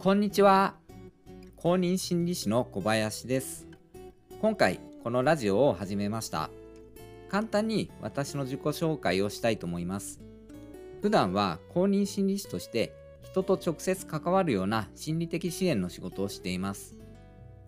[0.00, 0.76] こんにちは。
[1.56, 3.66] 公認心理師の小林です。
[4.40, 6.50] 今回このラジオを始めました。
[7.28, 10.20] 簡単に私の自己紹介をしたいと思います。
[11.02, 12.94] 普段は公認心理師として
[13.24, 16.94] 人と直接関わるような心理的支援の仕事をしています。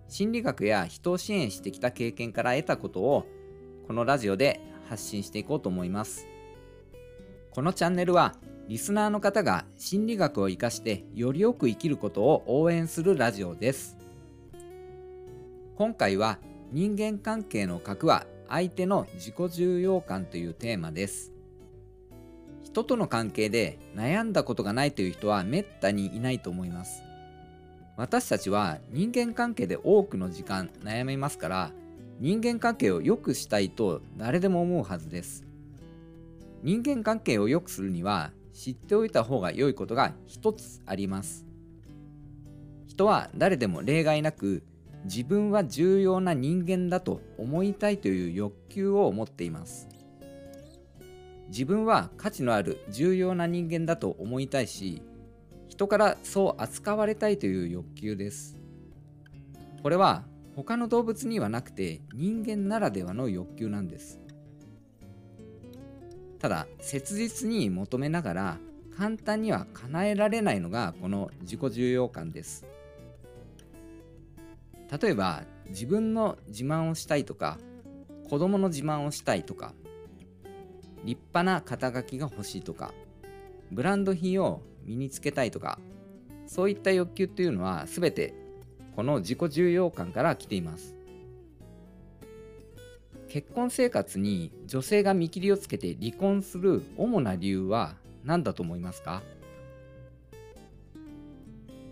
[0.06, 3.26] 心理学や人を支援してきた経験から得たことを
[3.88, 6.28] このラジオで発信していこうと思います。
[7.50, 8.36] このチャンネルは
[8.70, 13.96] リスナーの方が心理学を活かしてよりよく生きることを応援するラジオです。
[15.74, 16.38] 今回は
[16.70, 21.32] 人間関係の核は相手の自己重要感というテーマです。
[22.62, 27.02] 人との関係で悩んだことがないという人はめったにいないと思います。
[27.96, 31.72] 私たちは人間関係で多くの時間悩みますから
[32.20, 35.44] 人間関係を良くしたいと誰でも思うはずです。
[36.62, 41.46] 人間関係を良くするには知っておいた方が良いことが一つあります。
[42.86, 44.62] 人は誰でも例外なく
[45.04, 49.88] 自分は重要な人間だと思いたいという欲求を持っています。
[51.48, 55.00] 自分は価値のある重要な人間だと思いたいし
[55.66, 58.58] 人からそう扱われたいという欲求です。
[59.82, 64.20] これは他の動物にはなくて人間ならではの欲求なんです。
[66.40, 68.58] ただ切実に求めながら
[68.96, 72.66] 簡単には叶えられないのがこの自己重要感です。
[75.00, 77.58] 例えば自分の自慢をしたいとか
[78.28, 79.72] 子供の自慢をしたいとか
[81.04, 82.92] 立派な肩書きが欲しいとか
[83.70, 85.78] ブランド品を身につけたいとか
[86.46, 88.34] そういった欲求っていうのは全て
[88.96, 90.96] この自己重要感から来ています。
[93.30, 99.22] 結婚生活に女性が見切りをつけて離婚する主な理由は何だと思いますか？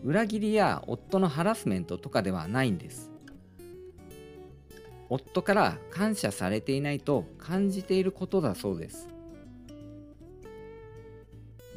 [0.02, 3.12] 裏切りや夫のハラスメントとかではないんです。
[5.08, 9.08] 夫から感謝されていないと感じていることだそうです。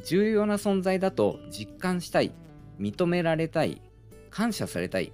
[0.04, 2.32] 重要な存在だと実感したい
[2.80, 3.80] 認められたい
[4.28, 5.12] 感謝されたい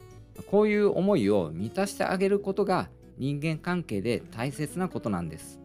[0.50, 2.88] こういう思いを満たしてあげることが
[3.18, 5.60] 人間関係で大切なことなんです。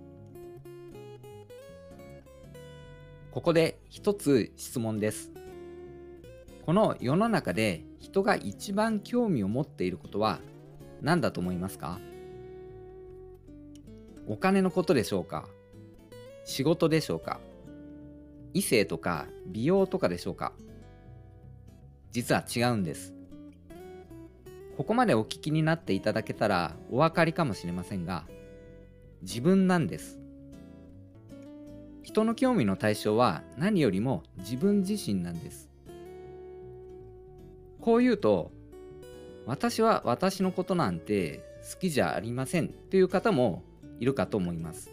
[3.32, 5.32] ここで一つ質問です。
[6.66, 10.40] この世の中で人が一番興味を持っていることは
[11.02, 12.00] 何だと思いますか？
[14.28, 15.48] お金のことでしょうか？
[16.46, 17.40] 仕事でしょうか？
[18.54, 20.54] 異性とか美容とかでしょうか？
[22.12, 23.14] 実は違うんです。
[24.84, 28.26] ここまでお聞きになっていただけたらお分かりかもしれませんが
[29.22, 30.20] 自分なんです。
[32.02, 35.70] 人の興味の対象は何よりも自分自身なんです。
[37.80, 38.52] こう言うと
[39.46, 42.68] 私は私のことなんて好きじゃありません。
[42.68, 43.64] という方も
[44.02, 44.92] いるかと思います。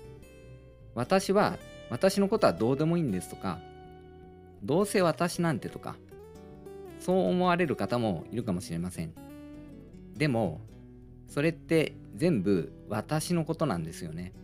[0.94, 1.58] 私は
[1.90, 3.58] 私のことはどうでもいいんですとか
[4.62, 5.96] どうせ私なんてとか
[7.00, 9.29] そう思われる方もいるかもしれません。
[10.20, 10.60] でも
[11.28, 14.34] それって全部私のことなんですよね。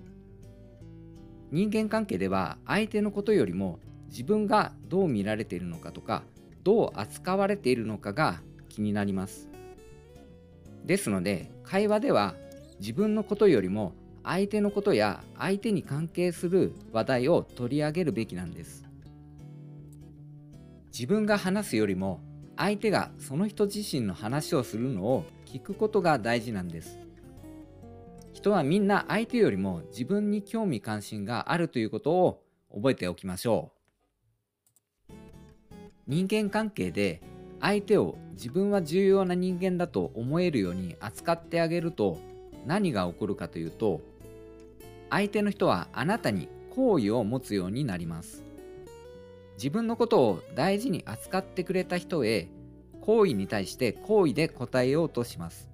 [1.50, 3.78] 人間関係では相手のことよりも
[4.08, 6.22] 自分がどう見られているのかとか
[6.64, 9.50] どう扱われているのかが気になります。
[10.86, 12.34] ですので会話では
[12.80, 13.92] 自分のことよりも
[14.24, 18.88] 相手のことや相手に関係する話題を取り上げるべきなんです。
[20.90, 22.22] 自分が話すよりも
[22.56, 26.98] 相手がその人自身の話をするのを聞くことが大事なんです。
[28.34, 32.42] 人はみんな相手よりも自分に興味関心があるということを
[32.74, 33.72] 覚えておきましょ
[35.08, 35.12] う。
[36.06, 37.22] 人間関係で
[37.60, 42.18] 相手を自分は重要な人間だと思えるように扱ってあげると
[42.66, 44.02] 何が起こるかというと
[45.08, 48.44] 相手の人はあなたに好意を持つようになります。
[49.56, 52.48] 自分のことを大事に扱ってくれた人へ
[53.06, 55.70] 行為に対して好意で答えようとします。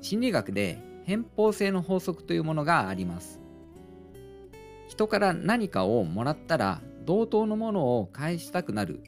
[0.00, 3.40] 心理学で偏方性の法則というものがあります。
[4.86, 9.02] 人から何かをもらったら同等のものを返したくなる。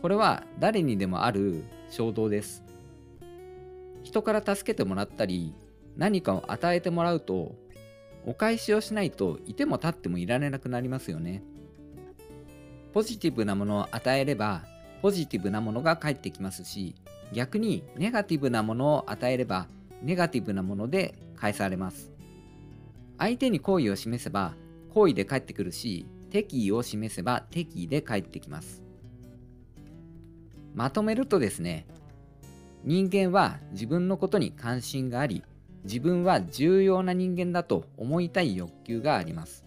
[0.00, 2.62] これは誰にでもある衝動です。
[4.04, 5.54] 人から助けてもらったり
[5.96, 7.56] 何かを与えてもらうと
[8.26, 11.42] お返しをしないといても立ってもいられなくなりますよね。
[12.92, 14.62] ポジティブなものを与えれば
[15.02, 16.94] ポジティブなものが返ってきますし
[17.32, 19.66] 逆にネガティブなものを与えれば
[20.00, 22.12] ネガティブなもので返されます。
[23.18, 24.54] 相手に好意を示せば
[24.94, 28.82] 好意で返ってくるし敵意を示せば敵意で返ってきます。
[30.74, 31.86] まとめるとですね
[32.84, 35.42] 人間は自分のことに関心があり
[35.84, 39.64] 自分は重要な人間だと思いたい欲求があります。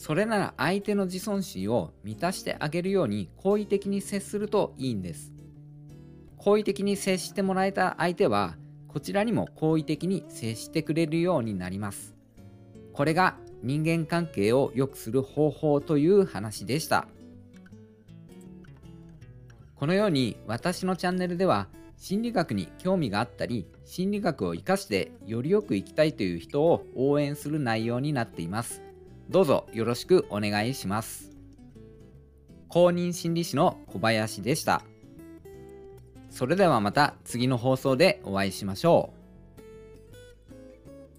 [0.00, 5.30] それなら相手の自尊心を満たしてあげるように好意的に接するといいんです。
[6.38, 8.56] 好意的に接してもらえた相手は
[8.88, 12.14] こちらにも好意的に接してくれるようになります。
[12.94, 17.06] これが人間関係を良くする方法という話でした。
[19.74, 21.68] このように私のチャンネルでは
[21.98, 28.80] 心理学に興味があったり心理学を活かしてよりよく生きたいという人を応援する内容になっています。
[29.30, 31.30] どうぞよろしくお願いします。
[32.68, 34.82] 公認心理師の小林でした。
[36.30, 39.19] それではまた次の放送でお会いしましょう。